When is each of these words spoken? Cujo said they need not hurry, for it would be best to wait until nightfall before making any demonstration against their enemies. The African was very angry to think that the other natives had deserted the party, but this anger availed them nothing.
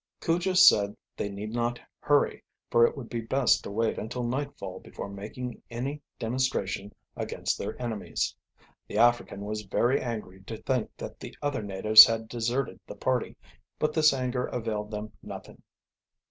Cujo 0.19 0.53
said 0.53 0.97
they 1.15 1.29
need 1.29 1.51
not 1.53 1.79
hurry, 1.99 2.43
for 2.71 2.87
it 2.87 2.97
would 2.97 3.07
be 3.07 3.21
best 3.21 3.61
to 3.63 3.69
wait 3.69 3.99
until 3.99 4.23
nightfall 4.23 4.79
before 4.79 5.07
making 5.07 5.61
any 5.69 6.01
demonstration 6.17 6.91
against 7.15 7.55
their 7.59 7.79
enemies. 7.79 8.33
The 8.87 8.97
African 8.97 9.41
was 9.41 9.61
very 9.61 10.01
angry 10.01 10.41
to 10.45 10.57
think 10.63 10.89
that 10.97 11.19
the 11.19 11.37
other 11.43 11.61
natives 11.61 12.03
had 12.07 12.29
deserted 12.29 12.79
the 12.87 12.95
party, 12.95 13.35
but 13.77 13.93
this 13.93 14.11
anger 14.11 14.47
availed 14.47 14.89
them 14.89 15.13
nothing. 15.21 15.61